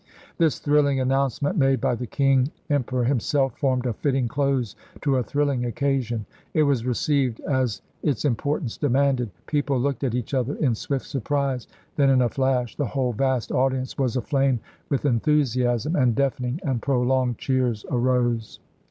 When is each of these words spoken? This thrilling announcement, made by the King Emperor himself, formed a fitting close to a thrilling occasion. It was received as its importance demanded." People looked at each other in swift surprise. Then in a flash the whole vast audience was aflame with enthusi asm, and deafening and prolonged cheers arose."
This 0.39 0.57
thrilling 0.57 0.99
announcement, 0.99 1.57
made 1.59 1.79
by 1.79 1.93
the 1.93 2.07
King 2.07 2.49
Emperor 2.71 3.03
himself, 3.03 3.55
formed 3.59 3.85
a 3.85 3.93
fitting 3.93 4.27
close 4.27 4.75
to 5.01 5.17
a 5.17 5.23
thrilling 5.23 5.63
occasion. 5.63 6.25
It 6.55 6.63
was 6.63 6.87
received 6.87 7.39
as 7.41 7.83
its 8.01 8.25
importance 8.25 8.77
demanded." 8.77 9.29
People 9.45 9.79
looked 9.79 10.03
at 10.03 10.15
each 10.15 10.33
other 10.33 10.55
in 10.55 10.73
swift 10.73 11.05
surprise. 11.05 11.67
Then 11.97 12.09
in 12.09 12.23
a 12.23 12.29
flash 12.29 12.75
the 12.75 12.87
whole 12.87 13.13
vast 13.13 13.51
audience 13.51 13.95
was 13.95 14.17
aflame 14.17 14.59
with 14.89 15.03
enthusi 15.03 15.63
asm, 15.65 15.93
and 16.01 16.15
deafening 16.15 16.59
and 16.63 16.81
prolonged 16.81 17.37
cheers 17.37 17.85
arose." 17.91 18.57